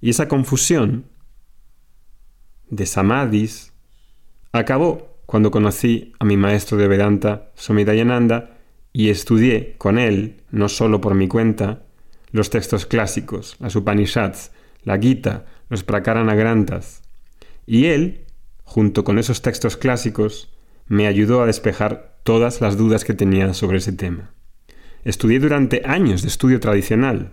Y 0.00 0.10
esa 0.10 0.28
confusión 0.28 1.06
de 2.68 2.86
Samadhis 2.86 3.72
acabó 4.52 5.16
cuando 5.26 5.50
conocí 5.50 6.12
a 6.18 6.24
mi 6.24 6.36
maestro 6.36 6.76
de 6.76 6.88
Vedanta, 6.88 7.50
Somidayananda, 7.54 8.58
y 8.92 9.08
estudié 9.08 9.74
con 9.78 9.98
él, 9.98 10.42
no 10.50 10.68
solo 10.68 11.00
por 11.00 11.14
mi 11.14 11.28
cuenta, 11.28 11.82
los 12.30 12.50
textos 12.50 12.84
clásicos, 12.84 13.56
las 13.58 13.74
Upanishads, 13.74 14.52
la 14.82 14.98
Gita, 14.98 15.46
los 15.72 15.84
Prakarana 15.84 16.34
Grantas. 16.34 17.00
Y 17.64 17.86
él, 17.86 18.26
junto 18.62 19.04
con 19.04 19.18
esos 19.18 19.40
textos 19.40 19.78
clásicos, 19.78 20.52
me 20.86 21.06
ayudó 21.06 21.42
a 21.42 21.46
despejar 21.46 22.18
todas 22.24 22.60
las 22.60 22.76
dudas 22.76 23.04
que 23.04 23.14
tenía 23.14 23.54
sobre 23.54 23.78
ese 23.78 23.94
tema. 23.94 24.34
Estudié 25.02 25.40
durante 25.40 25.80
años 25.86 26.20
de 26.20 26.28
estudio 26.28 26.60
tradicional, 26.60 27.32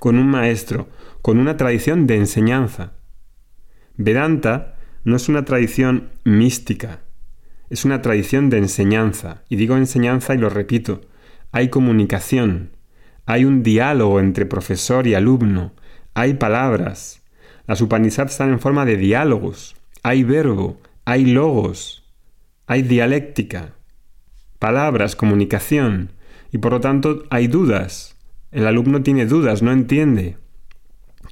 con 0.00 0.18
un 0.18 0.26
maestro, 0.26 0.88
con 1.22 1.38
una 1.38 1.56
tradición 1.56 2.08
de 2.08 2.16
enseñanza. 2.16 2.94
Vedanta 3.96 4.74
no 5.04 5.14
es 5.14 5.28
una 5.28 5.44
tradición 5.44 6.10
mística, 6.24 6.98
es 7.70 7.84
una 7.84 8.02
tradición 8.02 8.50
de 8.50 8.58
enseñanza. 8.58 9.44
Y 9.48 9.54
digo 9.54 9.76
enseñanza 9.76 10.34
y 10.34 10.38
lo 10.38 10.50
repito, 10.50 11.02
hay 11.52 11.68
comunicación, 11.68 12.70
hay 13.24 13.44
un 13.44 13.62
diálogo 13.62 14.18
entre 14.18 14.46
profesor 14.46 15.06
y 15.06 15.14
alumno, 15.14 15.74
hay 16.12 16.34
palabras. 16.34 17.21
Las 17.66 17.80
Upanishads 17.80 18.32
están 18.32 18.50
en 18.50 18.60
forma 18.60 18.84
de 18.84 18.96
diálogos. 18.96 19.76
Hay 20.02 20.24
verbo, 20.24 20.78
hay 21.04 21.26
logos, 21.26 22.04
hay 22.66 22.82
dialéctica, 22.82 23.74
palabras, 24.58 25.16
comunicación. 25.16 26.10
Y 26.50 26.58
por 26.58 26.72
lo 26.72 26.80
tanto 26.80 27.24
hay 27.30 27.46
dudas. 27.46 28.16
El 28.50 28.66
alumno 28.66 29.02
tiene 29.02 29.26
dudas, 29.26 29.62
no 29.62 29.72
entiende. 29.72 30.36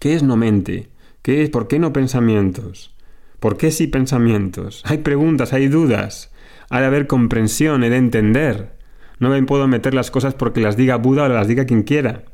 ¿Qué 0.01 0.15
es 0.15 0.23
no 0.23 0.37
mente? 0.37 0.89
¿Qué 1.23 1.43
es? 1.43 1.51
¿Por 1.51 1.69
qué 1.69 1.79
no 1.79 1.93
pensamientos? 1.93 2.95
¿Por 3.39 3.57
qué 3.57 3.71
sí 3.71 3.87
pensamientos? 3.87 4.83
Hay 4.87 4.99
preguntas, 4.99 5.53
hay 5.53 5.69
dudas. 5.69 6.33
Ha 6.71 6.81
de 6.81 6.87
haber 6.87 7.07
comprensión, 7.07 7.85
he 7.85 7.91
de 7.91 7.97
entender. 7.97 8.79
No 9.19 9.31
me 9.31 9.43
puedo 9.43 9.69
meter 9.69 9.93
las 9.93 10.11
cosas 10.11 10.35
porque 10.35 10.61
las 10.61 10.77
diga 10.77 10.97
Buda 10.97 11.25
o 11.25 11.29
las 11.29 11.49
diga 11.49 11.67
quien 11.67 11.83
quiera. 11.83 12.25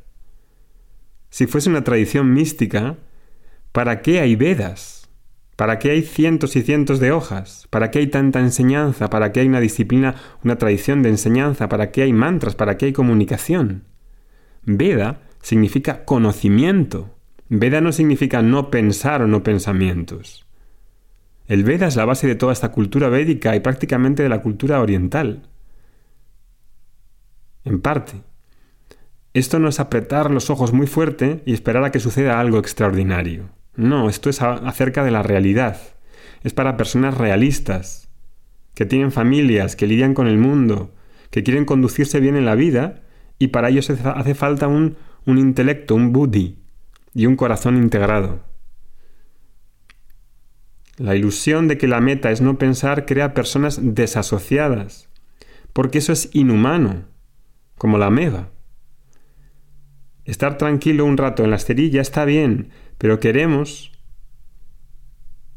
Si 1.31 1.47
fuese 1.47 1.69
una 1.69 1.83
tradición 1.83 2.33
mística, 2.33 2.97
¿para 3.77 4.01
qué 4.01 4.21
hay 4.21 4.37
Vedas? 4.37 5.11
¿Para 5.55 5.79
qué 5.79 5.91
hay 5.91 6.01
cientos 6.01 6.57
y 6.57 6.63
cientos 6.63 6.99
de 6.99 7.13
hojas? 7.13 7.67
¿Para 7.69 7.91
qué 7.91 7.99
hay 7.99 8.07
tanta 8.07 8.41
enseñanza? 8.41 9.11
¿Para 9.11 9.33
qué 9.33 9.41
hay 9.41 9.49
una 9.49 9.61
disciplina, 9.61 10.15
una 10.43 10.57
tradición 10.57 11.03
de 11.03 11.11
enseñanza? 11.11 11.69
¿Para 11.69 11.91
qué 11.91 12.01
hay 12.01 12.15
mantras? 12.15 12.55
¿Para 12.55 12.79
qué 12.79 12.87
hay 12.87 12.95
comunicación? 12.95 13.85
Veda 14.65 15.21
significa 15.43 16.07
conocimiento. 16.07 17.19
Veda 17.51 17.83
no 17.83 17.93
significa 17.93 18.41
no 18.41 18.71
pensar 18.71 19.21
o 19.21 19.27
no 19.27 19.43
pensamientos. 19.43 20.47
El 21.47 21.63
Veda 21.63 21.89
es 21.89 21.97
la 21.97 22.07
base 22.07 22.27
de 22.27 22.35
toda 22.35 22.55
esta 22.55 22.73
cultura 22.73 23.11
védica 23.11 23.55
y 23.57 23.61
prácticamente 23.61 24.23
de 24.23 24.31
la 24.31 24.41
cultura 24.41 24.81
oriental. 24.81 25.51
En 27.63 27.83
parte. 27.83 28.23
Esto 29.35 29.59
no 29.59 29.69
es 29.69 29.81
apretar 29.81 30.31
los 30.31 30.49
ojos 30.49 30.73
muy 30.73 30.87
fuerte 30.87 31.43
y 31.45 31.53
esperar 31.53 31.85
a 31.85 31.93
que 31.93 32.01
suceda 32.01 32.41
algo 32.41 32.59
extraordinario. 32.59 33.55
No, 33.77 34.09
esto 34.09 34.31
es 34.31 34.41
acerca 34.43 35.05
de 35.05 35.11
la 35.11 35.23
realidad. 35.23 35.79
Es 36.43 36.55
para 36.55 36.77
personas 36.77 37.17
realistas, 37.17 38.09
que 38.75 38.87
tienen 38.87 39.13
familias, 39.13 39.77
que 39.77 39.87
lidian 39.87 40.15
con 40.15 40.27
el 40.27 40.39
mundo, 40.39 40.95
que 41.31 41.43
quieren 41.43 41.65
conducirse 41.65 42.21
bien 42.21 42.37
en 42.37 42.45
la 42.45 42.55
vida 42.55 43.03
y 43.39 43.49
para 43.49 43.69
ello 43.69 43.81
hace 43.81 44.35
falta 44.35 44.69
un, 44.69 44.97
un 45.25 45.39
intelecto, 45.39 45.95
un 45.95 46.13
buddhi 46.13 46.59
y 47.15 47.27
un 47.27 47.37
corazón 47.37 47.77
integrado. 47.77 48.45
La 50.97 51.15
ilusión 51.15 51.69
de 51.69 51.77
que 51.77 51.89
la 51.89 52.01
meta 52.01 52.31
es 52.31 52.41
no 52.41 52.59
pensar 52.59 53.05
crea 53.05 53.35
personas 53.35 53.79
desasociadas, 53.83 55.11
porque 55.75 55.99
eso 55.99 56.13
es 56.13 56.31
inhumano, 56.33 57.05
como 57.77 57.99
la 57.99 58.09
meva. 58.09 58.51
Estar 60.25 60.57
tranquilo 60.57 61.05
un 61.05 61.19
rato 61.19 61.45
en 61.45 61.51
la 61.51 61.57
esterilla 61.57 62.01
está 62.01 62.25
bien, 62.25 62.71
pero 62.99 63.21
queremos 63.21 63.93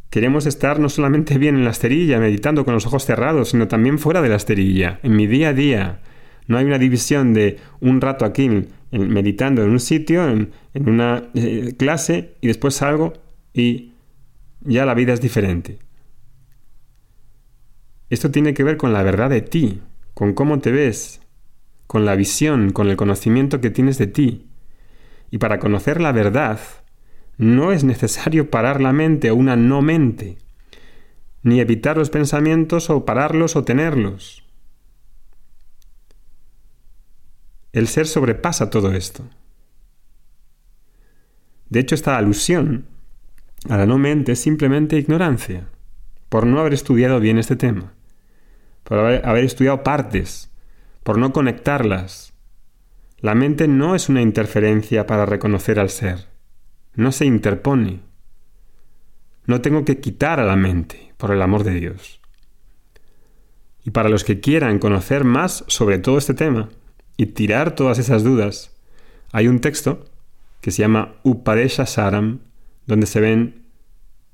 queremos 0.10 0.46
estar 0.46 0.80
no 0.80 0.90
solamente 0.90 1.38
bien 1.38 1.56
en 1.56 1.64
la 1.64 1.72
esterilla, 1.72 2.20
meditando 2.20 2.66
con 2.66 2.74
los 2.74 2.86
ojos 2.86 3.06
cerrados, 3.06 3.50
sino 3.50 3.68
también 3.68 4.00
fuera 4.00 4.22
de 4.22 4.30
la 4.30 4.38
esterilla, 4.38 5.00
en 5.04 5.16
mi 5.16 5.28
día 5.28 5.50
a 5.50 5.54
día. 5.54 6.00
No 6.48 6.58
hay 6.58 6.66
una 6.66 6.80
división 6.80 7.34
de 7.34 7.58
un 7.80 8.02
rato 8.02 8.26
aquí 8.26 8.50
meditando 8.92 9.64
en 9.64 9.70
un 9.70 9.80
sitio, 9.80 10.28
en, 10.28 10.52
una 10.74 11.30
eh, 11.36 11.76
clase, 11.78 12.34
y 12.42 12.48
después 12.48 12.76
salgo 12.76 13.14
y 13.54 13.94
ya 14.62 14.86
la 14.86 14.96
vida 14.96 15.14
es 15.14 15.22
diferente. 15.22 15.78
Esto 18.10 18.32
tiene 18.32 18.56
que 18.56 18.64
ver 18.64 18.78
con 18.78 18.94
la 18.94 19.04
verdad 19.04 19.30
de 19.30 19.42
ti, 19.42 19.82
con 20.16 20.34
cómo 20.34 20.58
te 20.60 20.72
ves, 20.72 21.22
con 21.86 22.06
la 22.06 22.16
visión, 22.16 22.72
con 22.72 22.90
el 22.90 22.98
conocimiento 22.98 23.62
que 23.62 23.70
tienes 23.70 24.00
de 24.00 24.08
ti. 24.08 24.48
Y 25.30 25.38
para 25.38 25.60
conocer 25.60 26.02
la 26.02 26.12
verdad, 26.12 26.60
no 27.40 27.72
es 27.72 27.86
necesario 27.86 28.52
parar 28.52 28.82
la 28.82 28.92
mente 28.92 29.32
o 29.32 29.36
una 29.36 29.56
no 29.56 29.82
mente, 29.82 30.38
ni 31.42 31.62
evitar 31.62 31.96
los 31.98 32.10
pensamientos 32.10 32.90
o 32.90 33.06
pararlos 33.06 33.56
o 33.56 33.64
tenerlos. 33.64 34.44
El 37.72 37.88
ser 37.88 38.08
sobrepasa 38.08 38.70
todo 38.70 38.92
esto. 38.92 39.24
De 41.70 41.80
hecho, 41.80 41.96
esta 41.96 42.18
alusión 42.18 42.88
a 43.70 43.78
la 43.78 43.86
no 43.86 43.98
mente 43.98 44.34
es 44.34 44.40
simplemente 44.42 44.98
ignorancia, 44.98 45.70
por 46.28 46.46
no 46.46 46.60
haber 46.60 46.74
estudiado 46.74 47.22
bien 47.22 47.38
este 47.38 47.56
tema, 47.56 47.94
por 48.84 49.00
haber, 49.00 49.26
haber 49.26 49.46
estudiado 49.46 49.82
partes, 49.82 50.52
por 51.04 51.18
no 51.18 51.32
conectarlas, 51.32 52.34
la 53.20 53.34
mente 53.34 53.70
no 53.70 53.96
es 53.96 54.10
una 54.10 54.22
interferencia 54.22 55.06
para 55.06 55.26
reconocer 55.26 55.80
al 55.80 55.90
ser. 55.90 56.29
No 57.00 57.14
se 57.14 57.26
interpone. 57.26 58.02
No 59.46 59.62
tengo 59.62 59.86
que 59.86 60.02
quitar 60.02 60.42
a 60.42 60.46
la 60.46 60.58
mente, 60.58 61.14
por 61.16 61.32
el 61.32 61.42
amor 61.42 61.64
de 61.64 61.80
Dios. 61.80 62.20
Y 63.86 63.92
para 63.92 64.10
los 64.10 64.26
que 64.26 64.42
quieran 64.42 64.80
conocer 64.80 65.24
más 65.24 65.64
sobre 65.68 66.00
todo 66.00 66.18
este 66.18 66.34
tema 66.34 66.68
y 67.16 67.28
tirar 67.28 67.74
todas 67.74 68.00
esas 68.00 68.26
dudas, 68.26 68.76
hay 69.32 69.48
un 69.48 69.62
texto 69.62 70.10
que 70.60 70.72
se 70.72 70.82
llama 70.82 71.14
Upadesha 71.24 71.86
Saram, 71.86 72.42
donde 72.86 73.06
se 73.06 73.22
ven 73.22 73.64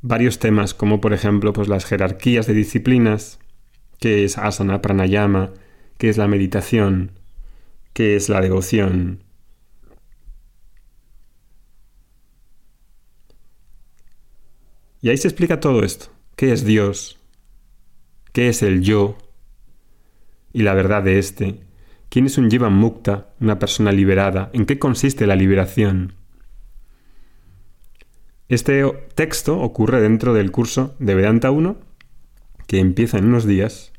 varios 0.01 0.39
temas, 0.39 0.73
como 0.73 1.01
por 1.01 1.13
ejemplo 1.13 1.53
pues 1.53 1.67
las 1.67 1.85
jerarquías 1.85 2.47
de 2.47 2.55
disciplinas, 2.55 3.37
qué 3.99 4.25
es 4.25 4.39
asana, 4.39 4.81
pranayama, 4.81 5.51
qué 5.99 6.09
es 6.09 6.17
la 6.17 6.27
meditación, 6.27 7.11
¿Qué 7.93 8.15
es 8.15 8.27
la 8.27 8.41
devoción? 8.41 9.24
Y 15.05 15.09
ahí 15.09 15.17
se 15.17 15.27
explica 15.27 15.59
todo 15.59 15.83
esto. 15.83 16.07
¿Qué 16.35 16.51
es 16.51 16.65
Dios? 16.65 17.19
¿Qué 18.33 18.49
es 18.49 18.63
el 18.63 18.81
yo? 18.81 19.19
Y 20.51 20.63
la 20.63 20.73
verdad 20.73 21.03
de 21.03 21.19
éste. 21.19 21.59
¿Quién 22.09 22.25
es 22.25 22.39
un 22.39 22.49
Jivan 22.49 22.73
Mukta, 22.73 23.29
una 23.39 23.59
persona 23.59 23.91
liberada? 23.91 24.49
¿En 24.53 24.65
qué 24.65 24.79
consiste 24.79 25.27
la 25.27 25.35
liberación? 25.35 26.13
Este 28.49 28.83
texto 29.13 29.59
ocurre 29.59 30.01
dentro 30.01 30.33
del 30.33 30.49
curso 30.49 30.95
de 30.97 31.13
Vedanta 31.13 31.51
1, 31.51 31.77
que 32.65 32.79
empieza 32.79 33.19
en 33.19 33.25
unos 33.25 33.45
días, 33.45 33.93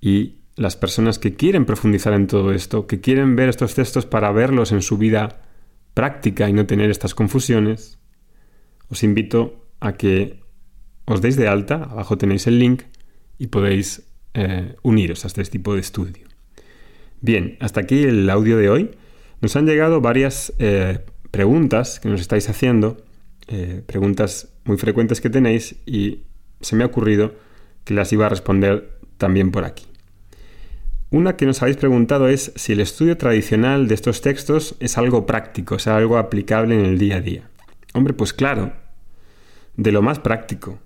y 0.00 0.36
las 0.54 0.76
personas 0.76 1.18
que 1.18 1.34
quieren 1.34 1.64
profundizar 1.64 2.12
en 2.12 2.28
todo 2.28 2.52
esto, 2.52 2.86
que 2.86 3.00
quieren 3.00 3.34
ver 3.34 3.48
estos 3.48 3.74
textos 3.74 4.06
para 4.06 4.30
verlos 4.30 4.70
en 4.70 4.82
su 4.82 4.96
vida 4.96 5.42
práctica 5.94 6.48
y 6.48 6.52
no 6.52 6.66
tener 6.66 6.88
estas 6.88 7.16
confusiones, 7.16 7.98
os 8.90 9.02
invito 9.02 9.64
a 9.80 9.92
que 9.92 10.40
os 11.04 11.20
deis 11.20 11.36
de 11.36 11.48
alta, 11.48 11.84
abajo 11.84 12.18
tenéis 12.18 12.46
el 12.46 12.58
link 12.58 12.82
y 13.38 13.46
podéis 13.46 14.02
eh, 14.34 14.76
uniros 14.82 15.24
a 15.24 15.28
este 15.28 15.42
tipo 15.44 15.74
de 15.74 15.80
estudio. 15.80 16.26
Bien, 17.20 17.56
hasta 17.60 17.80
aquí 17.80 18.04
el 18.04 18.28
audio 18.30 18.56
de 18.58 18.68
hoy. 18.68 18.90
Nos 19.40 19.56
han 19.56 19.66
llegado 19.66 20.00
varias 20.00 20.52
eh, 20.58 21.00
preguntas 21.30 22.00
que 22.00 22.08
nos 22.08 22.20
estáis 22.20 22.48
haciendo, 22.48 22.96
eh, 23.46 23.82
preguntas 23.86 24.52
muy 24.64 24.76
frecuentes 24.76 25.20
que 25.20 25.30
tenéis 25.30 25.76
y 25.86 26.22
se 26.60 26.76
me 26.76 26.84
ha 26.84 26.86
ocurrido 26.86 27.34
que 27.84 27.94
las 27.94 28.12
iba 28.12 28.26
a 28.26 28.28
responder 28.28 28.98
también 29.16 29.50
por 29.50 29.64
aquí. 29.64 29.86
Una 31.10 31.36
que 31.36 31.46
nos 31.46 31.62
habéis 31.62 31.78
preguntado 31.78 32.28
es 32.28 32.52
si 32.56 32.72
el 32.72 32.80
estudio 32.80 33.16
tradicional 33.16 33.88
de 33.88 33.94
estos 33.94 34.20
textos 34.20 34.76
es 34.78 34.98
algo 34.98 35.24
práctico, 35.24 35.76
es 35.76 35.86
algo 35.86 36.18
aplicable 36.18 36.78
en 36.78 36.84
el 36.84 36.98
día 36.98 37.16
a 37.16 37.20
día. 37.20 37.48
Hombre, 37.94 38.12
pues 38.12 38.34
claro, 38.34 38.72
de 39.78 39.92
lo 39.92 40.02
más 40.02 40.18
práctico. 40.18 40.80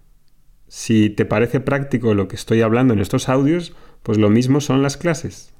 Si 0.68 1.10
te 1.10 1.24
parece 1.24 1.60
práctico 1.60 2.14
lo 2.14 2.28
que 2.28 2.36
estoy 2.36 2.60
hablando 2.60 2.92
en 2.94 3.00
estos 3.00 3.28
audios, 3.28 3.72
pues 4.02 4.18
lo 4.18 4.30
mismo 4.30 4.60
son 4.60 4.82
las 4.82 4.96
clases. 4.96 5.52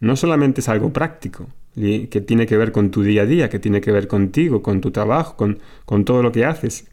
No 0.00 0.16
solamente 0.16 0.60
es 0.60 0.68
algo 0.68 0.92
práctico, 0.92 1.48
que 1.74 2.24
tiene 2.26 2.46
que 2.46 2.56
ver 2.56 2.72
con 2.72 2.90
tu 2.90 3.02
día 3.02 3.22
a 3.22 3.26
día, 3.26 3.48
que 3.48 3.60
tiene 3.60 3.80
que 3.80 3.92
ver 3.92 4.08
contigo, 4.08 4.62
con 4.62 4.80
tu 4.80 4.90
trabajo, 4.90 5.36
con, 5.36 6.04
todo 6.04 6.22
lo 6.22 6.32
que 6.32 6.44
haces. 6.44 6.90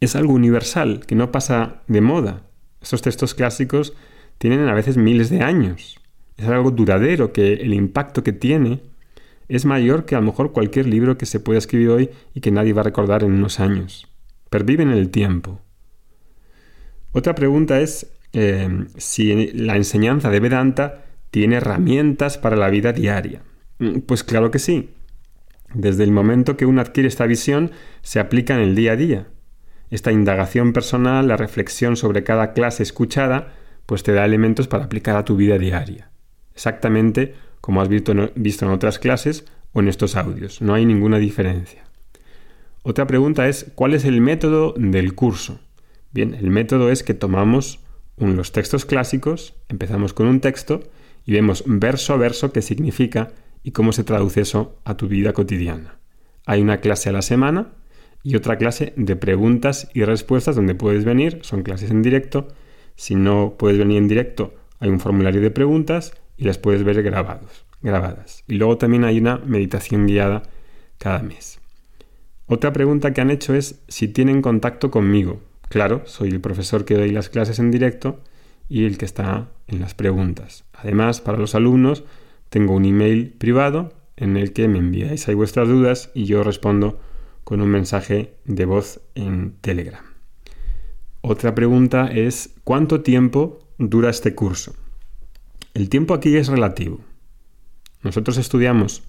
Es 0.00 0.16
algo 0.16 0.32
universal, 0.32 1.06
que 1.06 1.14
no 1.14 1.30
pasa 1.30 1.82
de 1.86 2.00
moda. 2.00 2.42
Estos 2.82 3.00
textos 3.00 3.34
clásicos 3.34 3.94
tienen 4.38 4.68
a 4.68 4.74
veces 4.74 4.96
miles 4.96 5.30
de 5.30 5.40
años. 5.40 6.00
Es 6.36 6.48
algo 6.48 6.72
duradero 6.72 7.32
que 7.32 7.54
el 7.54 7.74
impacto 7.74 8.24
que 8.24 8.32
tiene 8.32 8.82
es 9.48 9.66
mayor 9.66 10.04
que 10.04 10.16
a 10.16 10.20
lo 10.20 10.26
mejor 10.26 10.52
cualquier 10.52 10.86
libro 10.86 11.16
que 11.16 11.26
se 11.26 11.38
pueda 11.38 11.58
escribir 11.58 11.90
hoy 11.90 12.10
y 12.34 12.40
que 12.40 12.50
nadie 12.50 12.72
va 12.72 12.80
a 12.80 12.84
recordar 12.84 13.22
en 13.22 13.32
unos 13.32 13.60
años. 13.60 14.08
Perviven 14.54 14.92
en 14.92 14.98
el 14.98 15.10
tiempo. 15.10 15.60
Otra 17.10 17.34
pregunta 17.34 17.80
es 17.80 18.12
eh, 18.32 18.86
si 18.96 19.50
la 19.50 19.74
enseñanza 19.74 20.30
de 20.30 20.38
Vedanta 20.38 21.06
tiene 21.32 21.56
herramientas 21.56 22.38
para 22.38 22.54
la 22.54 22.70
vida 22.70 22.92
diaria. 22.92 23.42
Mm, 23.80 24.02
pues 24.06 24.22
claro 24.22 24.52
que 24.52 24.60
sí. 24.60 24.90
Desde 25.74 26.04
el 26.04 26.12
momento 26.12 26.56
que 26.56 26.66
uno 26.66 26.80
adquiere 26.80 27.08
esta 27.08 27.26
visión, 27.26 27.72
se 28.02 28.20
aplica 28.20 28.54
en 28.54 28.60
el 28.60 28.76
día 28.76 28.92
a 28.92 28.96
día. 28.96 29.26
Esta 29.90 30.12
indagación 30.12 30.72
personal, 30.72 31.26
la 31.26 31.36
reflexión 31.36 31.96
sobre 31.96 32.22
cada 32.22 32.52
clase 32.52 32.84
escuchada, 32.84 33.54
pues 33.86 34.04
te 34.04 34.12
da 34.12 34.24
elementos 34.24 34.68
para 34.68 34.84
aplicar 34.84 35.16
a 35.16 35.24
tu 35.24 35.34
vida 35.34 35.58
diaria. 35.58 36.12
Exactamente 36.54 37.34
como 37.60 37.82
has 37.82 37.88
visto 37.88 38.12
en 38.12 38.70
otras 38.70 39.00
clases 39.00 39.46
o 39.72 39.80
en 39.80 39.88
estos 39.88 40.14
audios. 40.14 40.62
No 40.62 40.74
hay 40.74 40.86
ninguna 40.86 41.18
diferencia. 41.18 41.83
Otra 42.86 43.06
pregunta 43.06 43.48
es, 43.48 43.72
¿cuál 43.74 43.94
es 43.94 44.04
el 44.04 44.20
método 44.20 44.74
del 44.76 45.14
curso? 45.14 45.58
Bien, 46.12 46.34
el 46.34 46.50
método 46.50 46.90
es 46.90 47.02
que 47.02 47.14
tomamos 47.14 47.80
los 48.18 48.52
textos 48.52 48.84
clásicos, 48.84 49.54
empezamos 49.68 50.12
con 50.12 50.26
un 50.26 50.40
texto 50.40 50.82
y 51.24 51.32
vemos 51.32 51.64
verso 51.66 52.12
a 52.12 52.18
verso 52.18 52.52
qué 52.52 52.60
significa 52.60 53.32
y 53.62 53.70
cómo 53.70 53.92
se 53.92 54.04
traduce 54.04 54.42
eso 54.42 54.78
a 54.84 54.98
tu 54.98 55.08
vida 55.08 55.32
cotidiana. 55.32 55.98
Hay 56.44 56.60
una 56.60 56.80
clase 56.80 57.08
a 57.08 57.12
la 57.12 57.22
semana 57.22 57.72
y 58.22 58.36
otra 58.36 58.58
clase 58.58 58.92
de 58.96 59.16
preguntas 59.16 59.88
y 59.94 60.04
respuestas 60.04 60.54
donde 60.54 60.74
puedes 60.74 61.06
venir, 61.06 61.38
son 61.40 61.62
clases 61.62 61.90
en 61.90 62.02
directo 62.02 62.48
si 62.96 63.14
no 63.14 63.54
puedes 63.58 63.78
venir 63.78 63.96
en 63.96 64.08
directo, 64.08 64.54
hay 64.78 64.90
un 64.90 65.00
formulario 65.00 65.40
de 65.40 65.50
preguntas 65.50 66.12
y 66.36 66.44
las 66.44 66.58
puedes 66.58 66.84
ver 66.84 67.02
grabados, 67.02 67.64
grabadas. 67.80 68.44
Y 68.46 68.56
luego 68.56 68.76
también 68.76 69.04
hay 69.04 69.18
una 69.18 69.38
meditación 69.38 70.06
guiada 70.06 70.42
cada 70.98 71.20
mes. 71.22 71.63
Otra 72.46 72.72
pregunta 72.72 73.12
que 73.12 73.20
han 73.20 73.30
hecho 73.30 73.54
es 73.54 73.80
si 73.88 74.08
tienen 74.08 74.42
contacto 74.42 74.90
conmigo. 74.90 75.40
Claro, 75.68 76.02
soy 76.04 76.28
el 76.28 76.40
profesor 76.40 76.84
que 76.84 76.94
doy 76.94 77.10
las 77.10 77.30
clases 77.30 77.58
en 77.58 77.70
directo 77.70 78.20
y 78.68 78.84
el 78.84 78.98
que 78.98 79.06
está 79.06 79.48
en 79.66 79.80
las 79.80 79.94
preguntas. 79.94 80.64
Además, 80.74 81.20
para 81.20 81.38
los 81.38 81.54
alumnos, 81.54 82.04
tengo 82.50 82.74
un 82.74 82.84
email 82.84 83.30
privado 83.30 83.92
en 84.16 84.36
el 84.36 84.52
que 84.52 84.68
me 84.68 84.78
enviáis 84.78 85.26
ahí 85.26 85.34
vuestras 85.34 85.68
dudas 85.68 86.10
y 86.14 86.26
yo 86.26 86.44
respondo 86.44 87.00
con 87.44 87.60
un 87.60 87.68
mensaje 87.68 88.34
de 88.44 88.64
voz 88.64 89.00
en 89.14 89.54
Telegram. 89.60 90.04
Otra 91.22 91.54
pregunta 91.54 92.10
es, 92.12 92.54
¿cuánto 92.64 93.00
tiempo 93.00 93.66
dura 93.78 94.10
este 94.10 94.34
curso? 94.34 94.74
El 95.72 95.88
tiempo 95.88 96.12
aquí 96.12 96.36
es 96.36 96.48
relativo. 96.48 97.00
Nosotros 98.02 98.36
estudiamos 98.36 99.02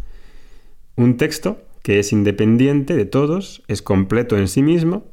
un 0.95 1.17
texto 1.17 1.64
que 1.86 2.00
es 2.00 2.12
independiente 2.12 2.95
de 2.95 3.06
todos, 3.06 3.62
es 3.67 3.84
completo 3.84 4.39
en 4.39 4.48
sí 4.48 4.63
mismo. 4.63 5.06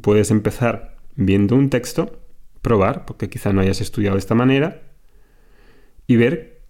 Puedes 0.00 0.32
empezar 0.32 0.96
viendo 1.14 1.54
un 1.54 1.70
texto, 1.70 2.18
probar, 2.60 3.04
porque 3.04 3.28
quizá 3.30 3.52
no 3.52 3.60
hayas 3.60 3.80
estudiado 3.80 4.16
de 4.16 4.18
esta 4.18 4.34
manera, 4.34 4.82
y 6.08 6.16
ver, 6.16 6.60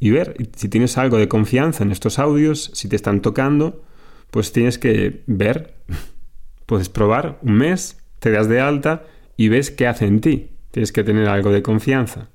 y 0.00 0.10
ver 0.10 0.34
si 0.56 0.68
tienes 0.68 0.98
algo 0.98 1.18
de 1.18 1.28
confianza 1.28 1.84
en 1.84 1.92
estos 1.92 2.18
audios, 2.18 2.72
si 2.74 2.88
te 2.88 2.96
están 2.96 3.22
tocando, 3.22 3.84
pues 4.32 4.50
tienes 4.50 4.76
que 4.76 5.22
ver, 5.28 5.76
puedes 6.66 6.88
probar 6.88 7.38
un 7.42 7.58
mes, 7.58 8.02
te 8.18 8.32
das 8.32 8.48
de 8.48 8.58
alta 8.58 9.04
y 9.36 9.50
ves 9.50 9.70
qué 9.70 9.86
hace 9.86 10.06
en 10.06 10.20
ti. 10.20 10.50
Tienes 10.72 10.90
que 10.90 11.04
tener 11.04 11.28
algo 11.28 11.52
de 11.52 11.62
confianza. 11.62 12.28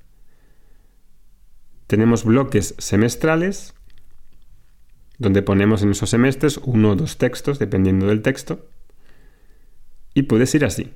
Tenemos 1.86 2.24
bloques 2.24 2.74
semestrales 2.78 3.74
donde 5.22 5.42
ponemos 5.42 5.82
en 5.82 5.92
esos 5.92 6.10
semestres 6.10 6.58
uno 6.64 6.90
o 6.90 6.96
dos 6.96 7.16
textos, 7.16 7.58
dependiendo 7.58 8.06
del 8.06 8.22
texto, 8.22 8.66
y 10.14 10.22
puedes 10.24 10.54
ir 10.54 10.64
así. 10.64 10.90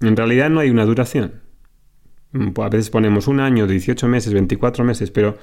En 0.00 0.16
realidad 0.16 0.48
no 0.48 0.60
hay 0.60 0.70
una 0.70 0.86
duración. 0.86 1.42
A 2.32 2.68
veces 2.68 2.88
ponemos 2.88 3.26
un 3.26 3.40
año, 3.40 3.66
18 3.66 4.06
meses, 4.06 4.32
24 4.32 4.84
meses, 4.84 5.10
pero 5.10 5.36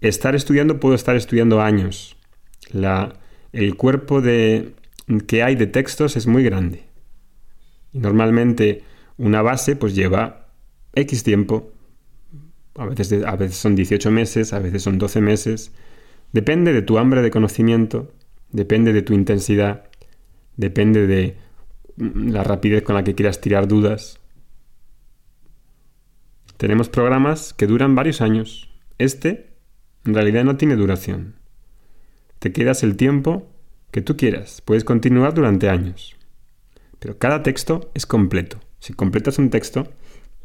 estar 0.00 0.34
estudiando 0.34 0.78
puedo 0.78 0.94
estar 0.94 1.16
estudiando 1.16 1.60
años. 1.60 2.16
La, 2.70 3.14
el 3.52 3.76
cuerpo 3.76 4.20
de, 4.20 4.74
que 5.26 5.42
hay 5.42 5.56
de 5.56 5.66
textos 5.66 6.16
es 6.16 6.28
muy 6.28 6.44
grande. 6.44 6.84
Y 7.92 7.98
normalmente 7.98 8.84
una 9.18 9.42
base 9.42 9.74
pues 9.74 9.94
lleva 9.96 10.46
X 10.94 11.24
tiempo. 11.24 11.72
A 12.76 12.86
veces, 12.86 13.24
a 13.24 13.36
veces 13.36 13.56
son 13.56 13.74
18 13.74 14.10
meses, 14.12 14.52
a 14.52 14.60
veces 14.60 14.82
son 14.82 14.98
12 14.98 15.20
meses. 15.20 15.72
Depende 16.32 16.72
de 16.72 16.82
tu 16.82 16.98
hambre 16.98 17.22
de 17.22 17.30
conocimiento, 17.30 18.12
depende 18.50 18.92
de 18.92 19.02
tu 19.02 19.12
intensidad, 19.12 19.84
depende 20.56 21.06
de 21.06 21.36
la 21.96 22.42
rapidez 22.42 22.82
con 22.82 22.94
la 22.94 23.04
que 23.04 23.14
quieras 23.14 23.40
tirar 23.40 23.68
dudas. 23.68 24.18
Tenemos 26.56 26.88
programas 26.88 27.52
que 27.52 27.66
duran 27.66 27.94
varios 27.94 28.20
años. 28.20 28.70
Este, 28.98 29.50
en 30.04 30.14
realidad, 30.14 30.44
no 30.44 30.56
tiene 30.56 30.76
duración. 30.76 31.36
Te 32.38 32.52
quedas 32.52 32.82
el 32.82 32.96
tiempo 32.96 33.48
que 33.90 34.00
tú 34.00 34.16
quieras. 34.16 34.62
Puedes 34.62 34.84
continuar 34.84 35.34
durante 35.34 35.68
años. 35.68 36.16
Pero 36.98 37.18
cada 37.18 37.42
texto 37.42 37.90
es 37.94 38.06
completo. 38.06 38.58
Si 38.78 38.94
completas 38.94 39.38
un 39.38 39.50
texto, 39.50 39.92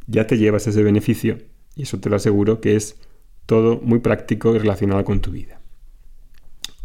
ya 0.05 0.27
te 0.27 0.37
llevas 0.37 0.67
ese 0.67 0.83
beneficio 0.83 1.37
y 1.75 1.83
eso 1.83 1.99
te 1.99 2.09
lo 2.09 2.15
aseguro 2.15 2.59
que 2.61 2.75
es 2.75 2.99
todo 3.45 3.79
muy 3.81 3.99
práctico 3.99 4.55
y 4.55 4.59
relacionado 4.59 5.05
con 5.05 5.21
tu 5.21 5.31
vida. 5.31 5.61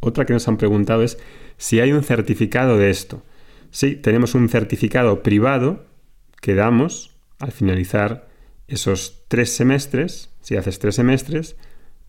Otra 0.04 0.26
que 0.26 0.32
nos 0.32 0.48
han 0.48 0.56
preguntado 0.56 1.04
es 1.04 1.16
si 1.58 1.78
hay 1.78 1.92
un 1.92 2.02
certificado 2.02 2.76
de 2.76 2.90
esto. 2.90 3.22
Sí, 3.70 3.94
tenemos 3.94 4.34
un 4.34 4.48
certificado 4.48 5.22
privado 5.22 5.86
que 6.40 6.56
damos 6.56 7.12
al 7.38 7.52
finalizar 7.52 8.28
esos 8.66 9.22
tres 9.28 9.54
semestres, 9.54 10.28
si 10.40 10.56
haces 10.56 10.80
tres 10.80 10.96
semestres, 10.96 11.56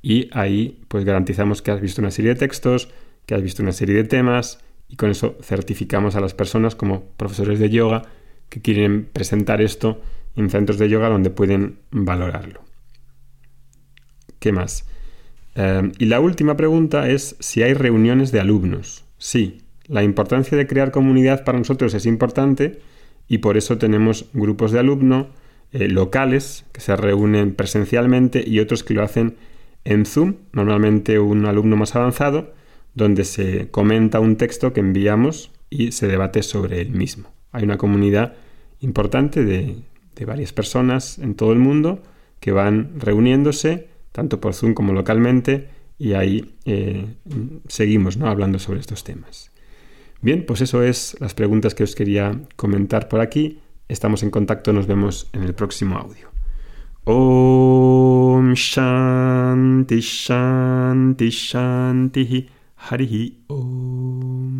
y 0.02 0.28
ahí 0.34 0.82
pues 0.88 1.06
garantizamos 1.06 1.62
que 1.62 1.70
has 1.70 1.82
visto 1.82 2.02
una 2.02 2.10
serie 2.10 2.34
de 2.34 2.40
textos, 2.40 2.90
que 3.28 3.36
has 3.36 3.44
visto 3.44 3.62
una 3.62 3.72
serie 3.72 3.96
de 3.96 4.06
temas 4.06 4.60
y 4.90 4.96
con 4.96 5.12
eso 5.12 5.38
certificamos 5.44 6.16
a 6.16 6.20
las 6.20 6.34
personas 6.34 6.76
como 6.76 7.04
profesores 7.16 7.60
de 7.60 7.70
yoga 7.70 8.02
que 8.50 8.60
quieren 8.60 9.06
presentar 9.06 9.62
esto 9.62 10.02
en 10.36 10.50
centros 10.50 10.80
de 10.80 10.90
yoga 10.90 11.10
donde 11.10 11.30
pueden 11.30 11.78
valorarlo. 11.92 12.64
¿Qué 14.40 14.52
más? 14.52 14.88
Eh, 15.56 15.92
y 16.00 16.06
la 16.06 16.20
última 16.20 16.58
pregunta 16.58 17.10
es 17.10 17.36
si 17.40 17.64
hay 17.64 17.74
reuniones 17.74 18.32
de 18.32 18.40
alumnos. 18.40 19.06
Sí, 19.18 19.62
la 19.88 20.04
importancia 20.04 20.58
de 20.58 20.68
crear 20.68 20.92
comunidad 20.92 21.44
para 21.44 21.60
nosotros 21.60 21.94
es 21.94 22.06
importante 22.06 22.80
y 23.28 23.40
por 23.40 23.58
eso 23.58 23.78
tenemos 23.78 24.26
grupos 24.34 24.72
de 24.72 24.80
alumnos 24.80 25.28
eh, 25.72 25.88
locales 25.88 26.66
que 26.72 26.82
se 26.82 26.96
reúnen 26.96 27.56
presencialmente 27.56 28.44
y 28.46 28.60
otros 28.60 28.84
que 28.84 28.94
lo 28.94 29.04
hacen 29.04 29.36
en 29.86 30.06
Zoom, 30.06 30.36
normalmente 30.54 31.20
un 31.20 31.46
alumno 31.46 31.76
más 31.76 31.96
avanzado, 31.96 32.54
donde 32.94 33.26
se 33.26 33.70
comenta 33.70 34.20
un 34.20 34.36
texto 34.38 34.72
que 34.72 34.80
enviamos 34.80 35.52
y 35.70 35.92
se 35.92 36.08
debate 36.08 36.44
sobre 36.44 36.82
el 36.82 36.92
mismo. 36.92 37.34
Hay 37.52 37.64
una 37.64 37.78
comunidad 37.78 38.36
importante 38.80 39.44
de, 39.44 39.78
varias 40.26 40.54
personas 40.54 41.20
en 41.20 41.36
todo 41.36 41.52
el 41.52 41.60
mundo 41.60 42.02
que 42.40 42.52
van 42.52 43.00
reuniéndose, 43.00 43.90
tanto 44.14 44.40
por 44.40 44.54
Zoom 44.54 44.74
como 44.74 44.94
localmente, 44.94 45.68
y 45.98 46.14
ahí 46.14 46.56
eh, 46.64 47.16
seguimos 47.68 48.16
¿no? 48.16 48.28
hablando 48.28 48.60
sobre 48.60 48.80
estos 48.80 49.04
temas. 49.04 49.52
Bien, 50.22 50.46
pues 50.46 50.62
eso 50.62 50.82
es 50.82 51.18
las 51.20 51.34
preguntas 51.34 51.76
que 51.76 51.84
os 51.84 51.96
quería 51.96 52.40
comentar 52.56 53.10
por 53.10 53.20
aquí. 53.20 53.60
Estamos 53.90 54.24
en 54.24 54.32
contacto, 54.32 54.72
nos 54.72 54.88
vemos 54.88 55.30
en 55.34 55.44
el 55.44 55.54
próximo 55.54 55.98
audio. 55.98 56.32
Om 57.04 58.54
Shanti 58.54 60.00
Shanti 60.00 61.30
Shanti 61.30 62.50
Harihi 62.78 63.44
Om 63.48 64.53